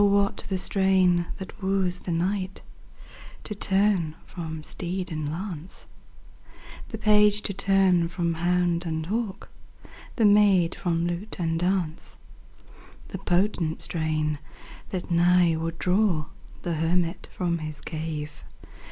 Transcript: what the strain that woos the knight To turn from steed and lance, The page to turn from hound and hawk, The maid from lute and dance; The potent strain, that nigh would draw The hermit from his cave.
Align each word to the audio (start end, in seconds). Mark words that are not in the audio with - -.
what 0.03 0.37
the 0.49 0.57
strain 0.57 1.27
that 1.37 1.61
woos 1.61 1.99
the 1.99 2.11
knight 2.11 2.63
To 3.43 3.53
turn 3.53 4.15
from 4.25 4.63
steed 4.63 5.11
and 5.11 5.29
lance, 5.31 5.85
The 6.89 6.97
page 6.97 7.43
to 7.43 7.53
turn 7.53 8.07
from 8.07 8.33
hound 8.33 8.83
and 8.83 9.05
hawk, 9.05 9.49
The 10.15 10.25
maid 10.25 10.73
from 10.73 11.05
lute 11.05 11.37
and 11.39 11.59
dance; 11.59 12.17
The 13.09 13.19
potent 13.19 13.83
strain, 13.83 14.39
that 14.89 15.11
nigh 15.11 15.55
would 15.55 15.77
draw 15.77 16.25
The 16.63 16.73
hermit 16.73 17.29
from 17.35 17.59
his 17.59 17.79
cave. 17.79 18.41